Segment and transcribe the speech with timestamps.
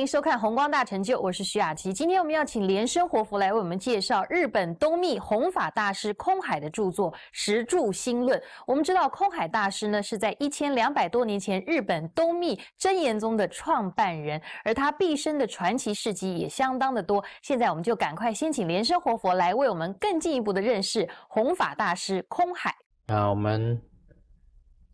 [0.00, 1.92] 迎收看《红光大成就》，我是徐雅琪。
[1.92, 8.38] 今天我们要请莲生活佛来为我们介绍日本东密弘法大师空海的著作《十住心论》。
[8.66, 17.22] 我们知道空海大师呢是在一千两百多年前日本东密真言宗的创办人，而他毕生的传奇事迹也相当的多。
[17.42, 22.74] 现在我们就赶快先请莲生活佛来为我们更进一步的认识弘法大师空海。
[23.08, 23.78] 啊，我们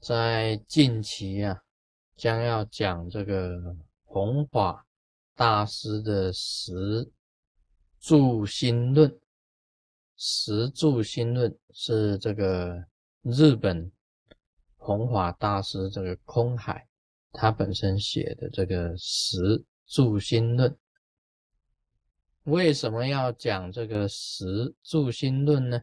[0.00, 1.56] 在近期啊
[2.16, 3.56] 将要讲这个。
[4.08, 4.85] 弘法
[5.36, 7.12] 大师的十
[8.00, 9.20] 住心论，
[10.16, 12.82] 十住心论是这个
[13.20, 13.92] 日本
[14.78, 16.88] 弘法大师这个空海
[17.32, 20.74] 他本身写的这个十住心论。
[22.44, 25.82] 为什么要讲这个十住心论呢？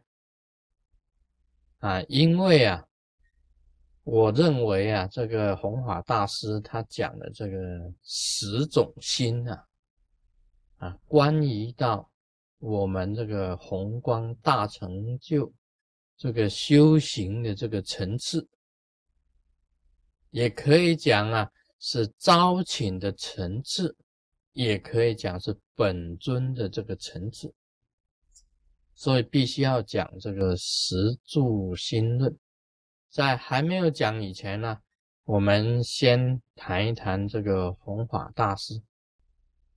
[1.78, 2.88] 啊，因为啊。
[4.04, 7.58] 我认为啊，这个弘法大师他讲的这个
[8.02, 9.66] 十种心啊，
[10.76, 12.10] 啊，关于到
[12.58, 15.50] 我们这个宏光大成就
[16.18, 18.46] 这个修行的这个层次，
[20.30, 23.96] 也可以讲啊是招请的层次，
[24.52, 27.50] 也可以讲是本尊的这个层次，
[28.94, 32.38] 所以必须要讲这个十住心论。
[33.14, 34.76] 在还没有讲以前呢，
[35.22, 38.82] 我们先谈一谈这个弘法大师。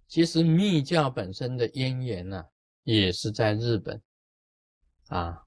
[0.08, 2.44] 其实密教本身的渊源呢，
[2.82, 4.02] 也是在日本
[5.10, 5.44] 啊。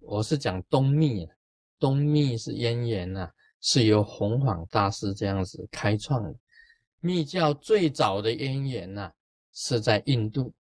[0.00, 1.28] 我是讲东密，
[1.78, 6.34] 东密是渊源呢，是由弘法大师这样子开创的。
[6.98, 9.12] 密教最早的渊源呢，
[9.52, 10.52] 是在印度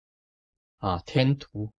[0.77, 1.73] 啊，天竺。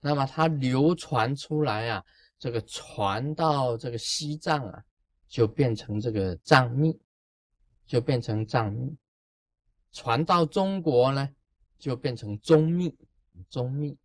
[0.00, 2.04] 那么它流传出来啊。
[2.38, 4.84] 这个传到这个西藏啊，
[5.26, 6.98] 就变成这个藏密，
[7.86, 8.94] 就变成藏密；
[9.92, 11.28] 传到中国呢，
[11.78, 12.94] 就变成中密，
[13.48, 13.96] 中密。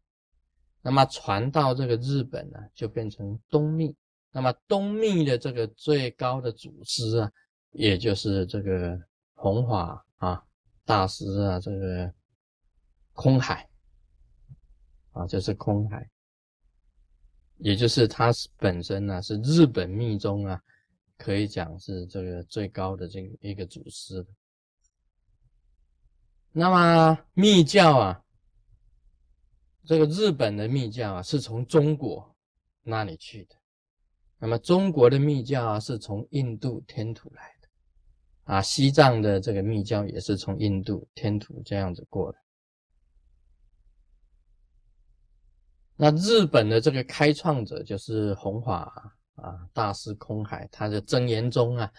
[0.82, 3.96] 那么传到这个日本呢，就变成东密。
[4.32, 7.32] 那么东密的这个最高的祖师啊，
[7.72, 8.98] 也就是这个
[9.34, 10.42] 弘法啊
[10.86, 12.14] 大师啊，这个
[13.14, 13.70] 空海
[15.12, 16.10] 啊，就是空海。
[17.64, 20.60] 也就是他本身呢，是日本密宗啊，
[21.18, 24.26] 可以讲是这个最高的这一个祖师。
[26.52, 28.24] 那么密教啊，
[29.86, 32.36] 这个日本的密教啊，是从中国
[32.84, 33.56] 那里去的。
[34.40, 37.68] 那么中国的密教啊，是从印度天土来的。
[38.56, 42.40] 啊，西藏的这个密教也是从印度天土这样子过的。
[46.04, 48.92] 那日本的这个开创者就是弘法
[49.36, 51.92] 啊大师空海，他的真言宗啊，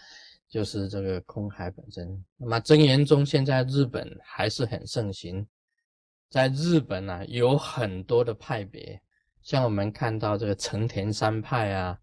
[0.49, 2.25] 就是这个空海本身。
[2.35, 5.47] 那么真言宗现在日本还是很盛行，
[6.29, 9.01] 在日本呢有很多的派别，
[9.41, 11.97] 像我们看到这个成田山派啊，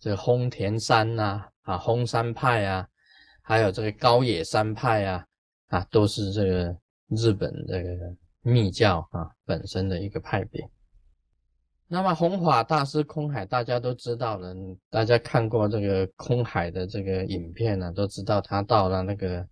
[0.00, 2.88] 这个烘田山呐啊烘山派啊，
[3.40, 5.24] 还有这个高野山派啊
[5.68, 6.76] 啊，都是这个
[7.10, 10.68] 日本这个密教啊本身的一个派别。
[11.88, 14.52] 那么弘法大师空海，大家都知道了，
[14.90, 19.48] 大家看过这个空海的这个影片呢，都知道他到了那个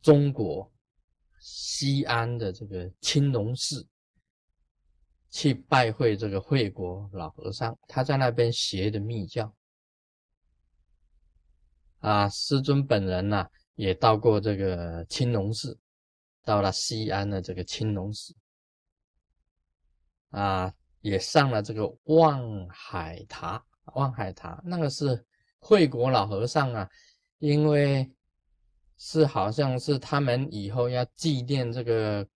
[0.00, 0.70] 中国
[1.40, 3.84] 西安的这个青龙寺
[5.28, 9.52] 去拜会这个惠国老和尚，他在那边学的密教。
[11.98, 13.44] 啊，师尊本人呢
[13.74, 15.76] 也到过这个青龙寺，
[16.44, 18.36] 到了西安的这个青龙寺，
[20.30, 20.72] 啊。
[21.02, 23.62] 也上了这个望海塔，
[23.94, 25.22] 望海塔那个是
[25.60, 26.88] 惠国老和尚啊，
[27.38, 28.10] 因为
[28.96, 32.26] 是好像是他们以后要纪念这个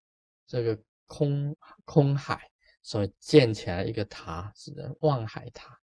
[0.46, 2.50] 这个空空海，
[2.82, 5.76] 所以建起来一个塔，是望海塔。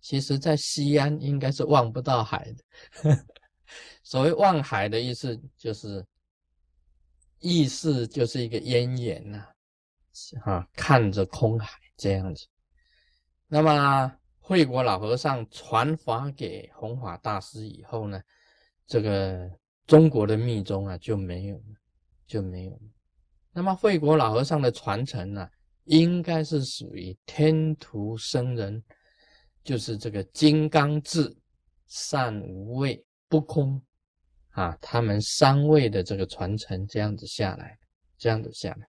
[0.00, 2.64] 其实，在西安应该是望不到海的。
[4.02, 6.02] 所谓望海的意思，就是
[7.38, 9.48] 意思就是一个渊源呐，啊，
[10.44, 11.78] 啊看着空海。
[11.96, 12.46] 这样子，
[13.46, 18.18] 那么惠国老和尚传法给弘法大师以后呢，
[18.86, 19.46] 这个
[19.86, 21.74] 中国的密宗啊就没有了，
[22.26, 22.80] 就没有了。
[23.52, 25.46] 那么惠国老和尚的传承呢，
[25.84, 28.82] 应该是属于天图僧人，
[29.62, 31.36] 就是这个金刚智、
[31.86, 33.78] 善无畏、不空
[34.52, 37.78] 啊，他们三位的这个传承这样子下来，
[38.16, 38.88] 这样子下来。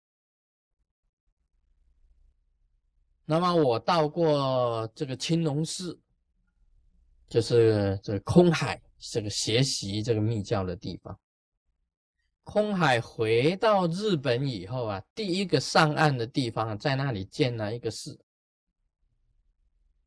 [3.25, 5.99] 那么我到过这个青龙寺，
[7.28, 11.19] 就是这个空海这个学习这个密教的地方。
[12.43, 18.19] 空海回到日本以后啊，第一个上岸的地方在那里建了一个寺。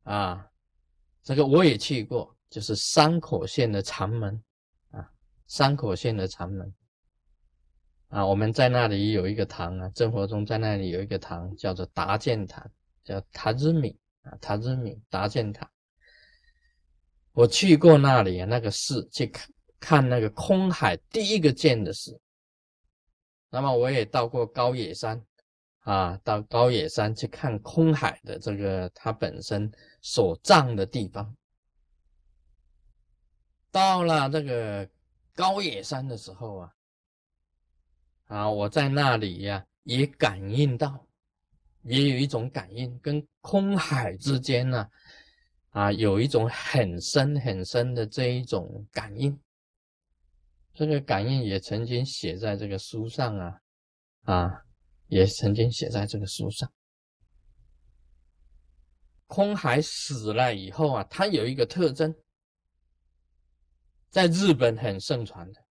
[0.04, 0.45] 啊，
[1.21, 4.44] 这个我也去过，就是山口县的长门。
[4.92, 5.10] 啊，
[5.48, 6.74] 山口县的长门。
[8.10, 12.69] 啊，我们在那里有一个堂啊，生活中在那里有一个堂叫做达建堂，
[13.04, 15.70] 叫塔之米啊，塔之米达建塔，
[17.34, 22.20] 我去过那里那个寺去看看那个空海第一个建的寺。
[23.50, 25.24] 那么我也到过高野山，
[25.80, 29.72] 啊，到高野山去看空海的这个他本身
[30.02, 31.36] 所葬的地方。
[33.70, 34.90] 到了这个
[35.36, 36.74] 高野山的时候啊，
[38.26, 41.06] 啊，我在那里呀也感应到，
[41.84, 44.90] 也有一种感应，跟空海之间呢，
[45.70, 49.38] 啊，有一种很深很深的这一种感应。
[50.74, 53.62] 这个感应也曾经写在这个书上啊，
[54.24, 54.66] 啊，
[55.08, 56.72] 也曾经写在这个书上。
[59.28, 62.16] 空海死了以后啊，他有一个特征，
[64.10, 65.64] 在日本很盛传的。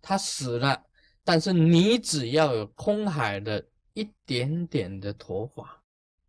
[0.00, 0.84] 他死了，
[1.22, 5.82] 但是你只要有空海的一点点的头发，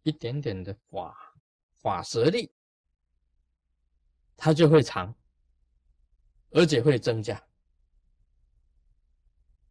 [0.03, 1.15] 一点点的法
[1.73, 2.51] 法舌力，
[4.35, 5.15] 他就会长。
[6.51, 7.39] 而且会增加，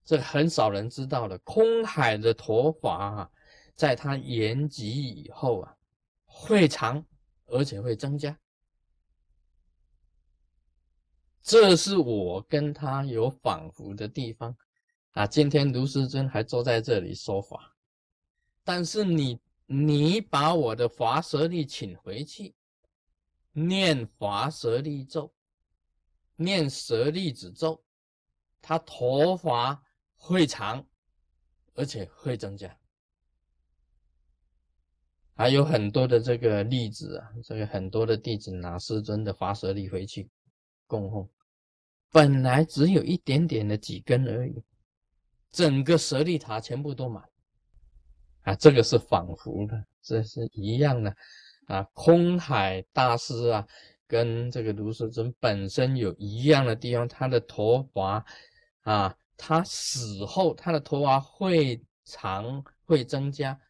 [0.05, 1.37] 这很少人知道的。
[1.39, 3.31] 空海的头发啊，
[3.75, 5.77] 在他延吉以后啊，
[6.25, 7.05] 会长，
[7.47, 8.39] 而且会增加。
[11.43, 14.57] 这是我跟他有仿佛的地方
[15.15, 15.27] 啊。
[15.27, 17.77] 今天卢师尊还坐在这里说法，
[18.69, 22.55] 但是你你把我的华舌力请回去，
[23.53, 25.33] 念华舌力咒。
[26.37, 27.83] 念舍利子咒，
[28.61, 29.83] 他头发
[30.17, 30.87] 会长，
[31.73, 32.79] 而且会增加。
[35.35, 40.29] 还有很多的这个例子啊，这个很多的弟子拿师尊的华舍利回去
[40.87, 41.27] 供奉，
[42.11, 44.63] 本来只有一点点的几根而已，
[45.51, 47.27] 整个舍利塔全部都满。
[48.49, 51.15] 啊，这个是仿佛的，这是一样的
[51.67, 53.67] 啊，空海大师啊。
[54.07, 58.25] 跟这个卢世尊本身有一样的地方，他的头发
[58.85, 63.61] 啊，他死后他的头发会长会增加。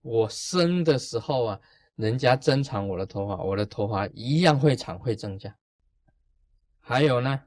[0.00, 1.60] 我生的时候啊，
[1.96, 5.52] 人家增长我的头发，我的头发一样会长会增加。
[6.78, 7.42] 还有呢，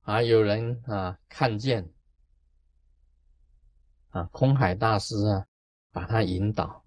[0.00, 1.86] 啊有人啊看见
[4.10, 5.46] 啊，空海大师啊，
[5.92, 6.84] 把他引导。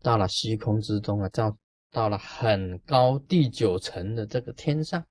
[0.00, 1.58] 到了虚空之中啊，到
[1.90, 5.04] 到了很高第九层的这个天上。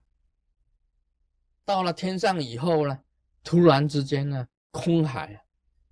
[1.65, 2.99] 到了天上以后呢，
[3.43, 5.43] 突然之间呢，空海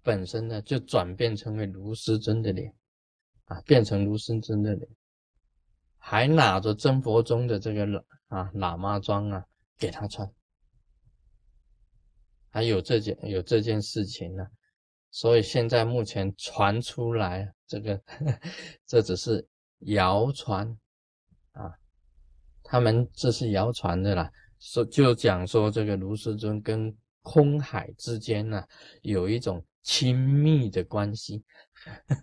[0.03, 2.71] 本身呢就转变成为卢师尊的脸
[3.45, 4.87] 啊，变成卢师尊的脸，
[5.97, 7.85] 还拿着真佛宗的这个
[8.27, 9.43] 啊喇嘛装啊
[9.77, 10.31] 给他穿，
[12.49, 14.45] 还有这件有这件事情呢。
[15.11, 18.01] 所以现在目前传出来这个，
[18.87, 19.45] 这只是
[19.79, 20.65] 谣传
[21.51, 21.69] 啊，
[22.63, 28.63] 他们这是谣传的啦，说就讲说这个卢师尊跟空海之间呢
[29.01, 31.43] 有一种亲密的关系，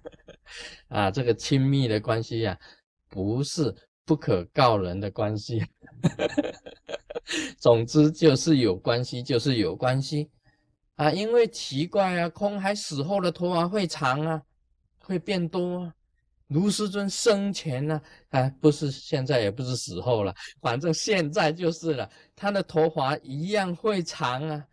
[0.89, 2.59] 啊，这个亲密的关系呀，
[3.09, 3.75] 不是
[4.07, 5.63] 不可告人的关系，
[7.61, 10.31] 总之就是有关系，就是有关系。
[10.99, 14.43] 啊，因为奇怪啊，空海死后的头发会长啊，
[14.99, 15.95] 会变多啊。
[16.49, 24.67] 卢师尊生前呢，啊，不是现在，也不是死后了，反正现在就是了，他的头发一样会长啊，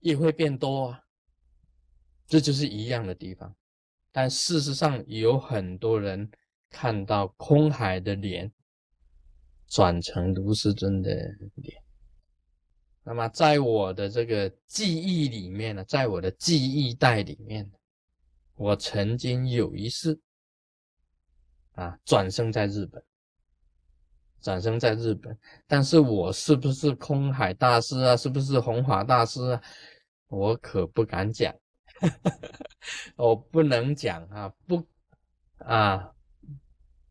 [0.00, 1.00] 也会变多啊，
[2.26, 3.54] 这就是一样的地方。
[4.12, 6.30] 但事实上，有很多人
[6.68, 8.52] 看到空海的脸
[9.68, 11.10] 转成卢师尊的
[11.54, 11.77] 脸。
[13.08, 17.66] 那么，在我的这个记忆里面呢，在我的记忆带里面，
[18.54, 20.20] 我曾经有一次
[21.72, 23.02] 啊，转生在日本，
[24.42, 25.34] 转生在日本。
[25.66, 28.14] 但是我是不是空海大师啊？
[28.14, 29.62] 是不是弘法大师啊？
[30.26, 31.54] 我可不敢讲，
[33.16, 34.86] 我不能讲啊，不
[35.60, 36.12] 啊，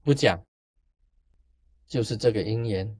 [0.04, 0.39] 不讲，
[1.88, 2.96] 就是这个因缘